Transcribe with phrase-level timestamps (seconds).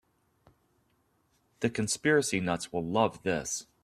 [1.59, 3.67] The conspiracy nuts will love this.